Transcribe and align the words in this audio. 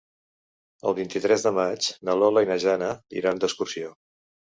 El 0.91 0.95
vint-i-tres 0.99 1.45
de 1.47 1.51
maig 1.57 1.89
na 2.09 2.15
Lola 2.21 2.43
i 2.45 2.49
na 2.53 2.57
Jana 2.65 2.89
iran 3.21 3.43
d'excursió. 3.45 3.93